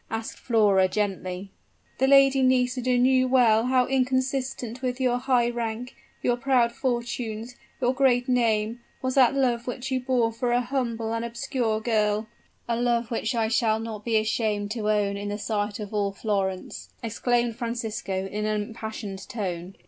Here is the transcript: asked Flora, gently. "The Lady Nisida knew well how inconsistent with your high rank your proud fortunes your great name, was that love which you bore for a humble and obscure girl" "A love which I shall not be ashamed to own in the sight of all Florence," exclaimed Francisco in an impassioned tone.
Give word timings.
asked 0.09 0.39
Flora, 0.39 0.87
gently. 0.87 1.51
"The 1.99 2.07
Lady 2.07 2.41
Nisida 2.41 2.97
knew 2.97 3.27
well 3.27 3.67
how 3.67 3.85
inconsistent 3.85 4.81
with 4.81 4.99
your 4.99 5.19
high 5.19 5.51
rank 5.51 5.93
your 6.23 6.37
proud 6.37 6.71
fortunes 6.71 7.55
your 7.79 7.93
great 7.93 8.27
name, 8.27 8.79
was 9.03 9.13
that 9.13 9.35
love 9.35 9.67
which 9.67 9.91
you 9.91 9.99
bore 9.99 10.31
for 10.33 10.53
a 10.53 10.59
humble 10.61 11.13
and 11.13 11.23
obscure 11.23 11.79
girl" 11.81 12.25
"A 12.67 12.75
love 12.81 13.11
which 13.11 13.35
I 13.35 13.47
shall 13.47 13.79
not 13.79 14.03
be 14.03 14.17
ashamed 14.17 14.71
to 14.71 14.89
own 14.89 15.17
in 15.17 15.29
the 15.29 15.37
sight 15.37 15.79
of 15.79 15.93
all 15.93 16.11
Florence," 16.11 16.89
exclaimed 17.03 17.55
Francisco 17.57 18.25
in 18.25 18.47
an 18.47 18.63
impassioned 18.69 19.29
tone. 19.29 19.75